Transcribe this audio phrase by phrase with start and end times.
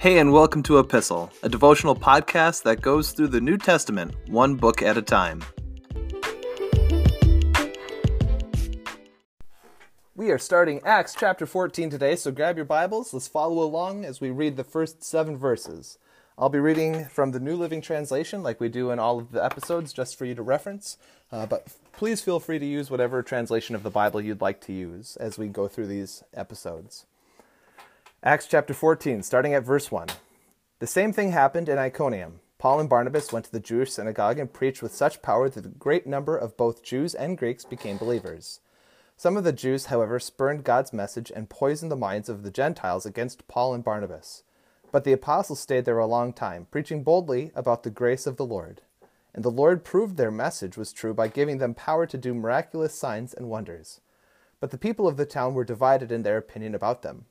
[0.00, 4.54] Hey, and welcome to Epistle, a devotional podcast that goes through the New Testament one
[4.54, 5.44] book at a time.
[10.16, 13.12] We are starting Acts chapter 14 today, so grab your Bibles.
[13.12, 15.98] Let's follow along as we read the first seven verses.
[16.38, 19.44] I'll be reading from the New Living Translation, like we do in all of the
[19.44, 20.96] episodes, just for you to reference.
[21.30, 24.72] Uh, but please feel free to use whatever translation of the Bible you'd like to
[24.72, 27.04] use as we go through these episodes.
[28.22, 30.08] Acts chapter 14, starting at verse 1.
[30.78, 32.40] The same thing happened in Iconium.
[32.58, 35.70] Paul and Barnabas went to the Jewish synagogue and preached with such power that a
[35.70, 38.60] great number of both Jews and Greeks became believers.
[39.16, 43.06] Some of the Jews, however, spurned God's message and poisoned the minds of the Gentiles
[43.06, 44.42] against Paul and Barnabas.
[44.92, 48.44] But the apostles stayed there a long time, preaching boldly about the grace of the
[48.44, 48.82] Lord.
[49.34, 52.92] And the Lord proved their message was true by giving them power to do miraculous
[52.92, 54.02] signs and wonders.
[54.60, 57.24] But the people of the town were divided in their opinion about them.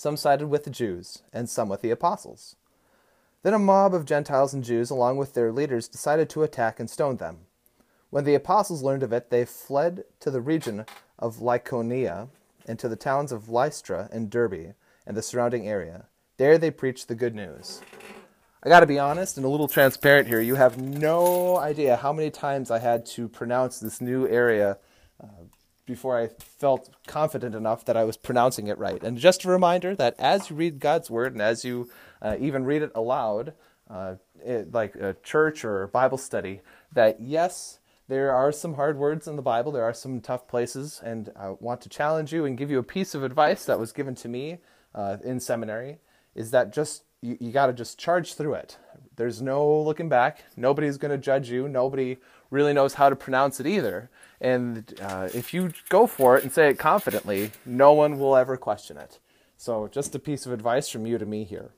[0.00, 2.56] Some sided with the Jews, and some with the apostles.
[3.42, 6.88] Then a mob of Gentiles and Jews, along with their leaders, decided to attack and
[6.88, 7.40] stone them.
[8.08, 10.86] When the apostles learned of it, they fled to the region
[11.18, 12.28] of Lycaonia
[12.66, 14.74] and to the towns of Lystra and Derbe
[15.06, 16.06] and the surrounding area.
[16.38, 17.82] There they preached the good news.
[18.62, 20.40] I got to be honest and a little transparent here.
[20.40, 24.78] You have no idea how many times I had to pronounce this new area
[25.22, 25.44] uh,
[25.90, 29.02] before I felt confident enough that I was pronouncing it right.
[29.02, 31.90] And just a reminder that as you read God's word and as you
[32.22, 33.54] uh, even read it aloud,
[33.90, 36.60] uh, it, like a church or Bible study,
[36.92, 41.00] that yes, there are some hard words in the Bible, there are some tough places,
[41.04, 43.90] and I want to challenge you and give you a piece of advice that was
[43.90, 44.58] given to me
[44.94, 45.98] uh, in seminary
[46.36, 48.78] is that just you, you got to just charge through it.
[49.20, 50.44] There's no looking back.
[50.56, 51.68] Nobody's going to judge you.
[51.68, 52.16] Nobody
[52.50, 54.08] really knows how to pronounce it either.
[54.40, 58.56] And uh, if you go for it and say it confidently, no one will ever
[58.56, 59.18] question it.
[59.58, 61.72] So, just a piece of advice from you to me here.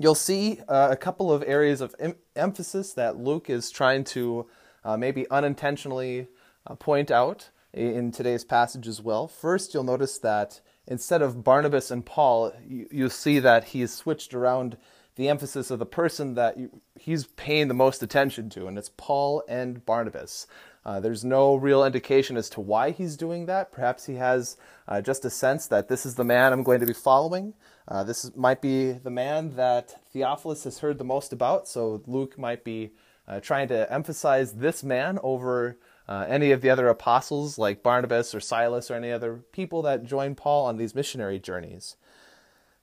[0.00, 4.48] You'll see uh, a couple of areas of em- emphasis that Luke is trying to
[4.84, 6.26] uh, maybe unintentionally
[6.66, 9.28] uh, point out in today's passage as well.
[9.28, 14.34] First, you'll notice that instead of Barnabas and Paul, you, you see that he's switched
[14.34, 14.76] around
[15.18, 16.56] the emphasis of the person that
[16.94, 20.46] he's paying the most attention to, and it's Paul and Barnabas.
[20.86, 23.72] Uh, there's no real indication as to why he's doing that.
[23.72, 24.56] Perhaps he has
[24.86, 27.54] uh, just a sense that this is the man I'm going to be following.
[27.88, 32.00] Uh, this is, might be the man that Theophilus has heard the most about, so
[32.06, 32.92] Luke might be
[33.26, 38.36] uh, trying to emphasize this man over uh, any of the other apostles like Barnabas
[38.36, 41.96] or Silas or any other people that joined Paul on these missionary journeys.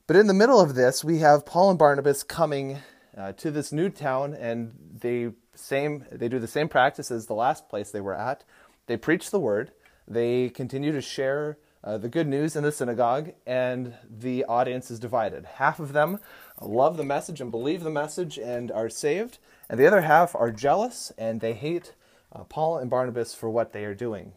[0.08, 2.78] But in the middle of this, we have Paul and Barnabas coming
[3.18, 7.34] uh, to this new town, and they same they do the same practice as the
[7.34, 8.44] last place they were at.
[8.86, 9.72] They preach the word.
[10.08, 15.00] They continue to share uh, the good news in the synagogue, and the audience is
[15.00, 15.46] divided.
[15.46, 16.20] Half of them
[16.62, 19.40] love the message and believe the message and are saved,
[19.72, 21.94] and the other half are jealous and they hate
[22.32, 24.34] uh, Paul and Barnabas for what they are doing.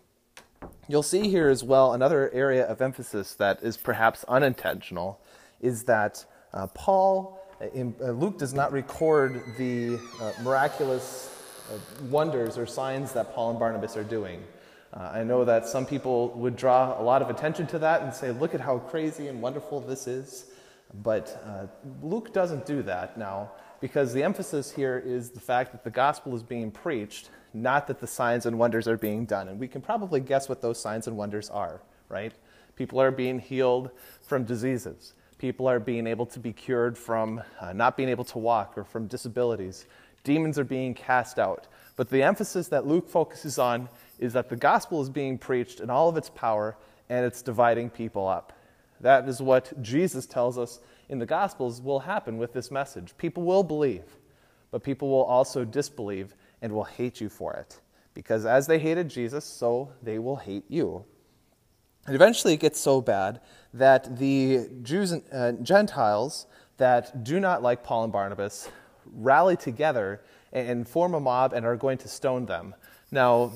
[0.89, 5.21] You'll see here as well another area of emphasis that is perhaps unintentional
[5.61, 11.35] is that uh, Paul, uh, in, uh, Luke does not record the uh, miraculous
[11.71, 14.43] uh, wonders or signs that Paul and Barnabas are doing.
[14.95, 18.33] I know that some people would draw a lot of attention to that and say,
[18.33, 20.47] look at how crazy and wonderful this is.
[21.03, 21.45] But
[22.03, 23.51] Luke doesn't do that now
[23.83, 28.01] because the emphasis here is the fact that the gospel is being preached not that
[28.01, 29.49] the signs and wonders are being done.
[29.49, 32.33] And we can probably guess what those signs and wonders are, right?
[32.77, 33.91] People are being healed
[34.23, 35.15] from diseases.
[35.39, 38.85] People are being able to be cured from uh, not being able to walk or
[38.85, 39.87] from disabilities.
[40.25, 41.69] Demons are being cast out.
[41.97, 43.89] But the emphasis that Luke focuses on
[44.19, 46.77] is that the gospel is being preached in all of its power
[47.09, 48.53] and it's dividing people up.
[49.01, 53.15] That is what Jesus tells us in the Gospels will happen with this message.
[53.17, 54.05] People will believe,
[54.71, 57.81] but people will also disbelieve and will hate you for it.
[58.15, 61.05] Because as they hated Jesus, so they will hate you.
[62.09, 63.39] And eventually it gets so bad
[63.75, 66.47] that the Jews and uh, Gentiles
[66.79, 68.71] that do not like Paul and Barnabas
[69.13, 72.75] rally together and form a mob and are going to stone them.
[73.11, 73.53] Now,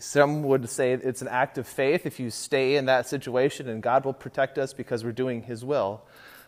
[0.00, 3.80] some would say it's an act of faith if you stay in that situation and
[3.80, 6.02] God will protect us because we're doing his will.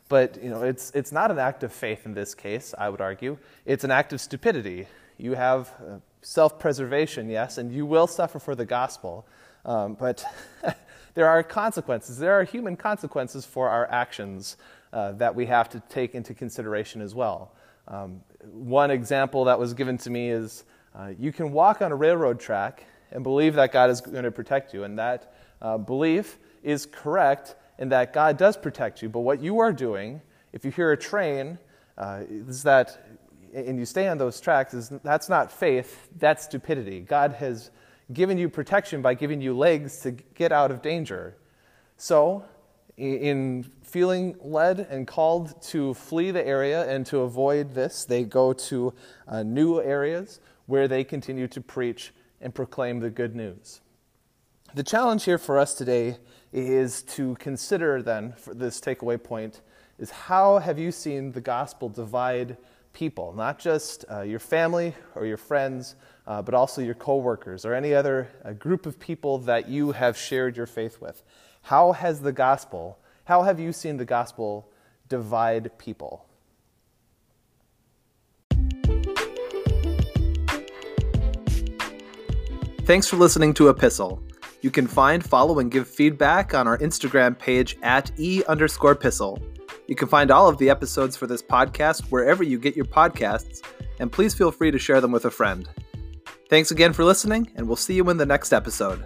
[0.09, 3.01] But you know, it's, it's not an act of faith in this case, I would
[3.01, 3.39] argue.
[3.65, 4.89] It's an act of stupidity.
[5.19, 9.27] You have uh, self preservation, yes, and you will suffer for the gospel.
[9.65, 10.25] Um, but
[11.15, 12.19] there are consequences.
[12.19, 14.57] There are human consequences for our actions
[14.93, 17.53] uh, that we have to take into consideration as well.
[17.87, 18.23] Um,
[18.53, 22.41] one example that was given to me is uh, you can walk on a railroad
[22.41, 26.87] track and believe that God is going to protect you, and that uh, belief is
[26.87, 29.09] correct in that God does protect you.
[29.09, 30.21] But what you are doing
[30.53, 31.59] If you hear a train,
[31.99, 32.99] uh, is that,
[33.55, 37.01] and you stay on those tracks, is, that's not faith, that's stupidity.
[37.01, 37.71] God has
[38.13, 41.37] given you protection by giving you legs to get out of danger.
[41.97, 42.45] So,
[42.97, 48.53] in feeling led and called to flee the area and to avoid this, they go
[48.53, 48.93] to
[49.29, 53.81] uh, new areas where they continue to preach and proclaim the good news.
[54.75, 56.19] The challenge here for us today
[56.53, 59.61] is to consider then, for this takeaway point,
[59.99, 62.57] is how have you seen the gospel divide
[62.93, 65.95] people, not just uh, your family or your friends,
[66.27, 70.17] uh, but also your coworkers or any other uh, group of people that you have
[70.17, 71.23] shared your faith with.
[71.63, 74.71] How has the gospel, how have you seen the gospel
[75.09, 76.27] divide people?
[82.85, 84.23] Thanks for listening to Epistle.
[84.63, 89.39] You can find, follow, and give feedback on our Instagram page at e underscore epistle.
[89.89, 93.63] You can find all of the episodes for this podcast wherever you get your podcasts,
[93.99, 95.69] and please feel free to share them with a friend.
[96.49, 99.05] Thanks again for listening, and we'll see you in the next episode.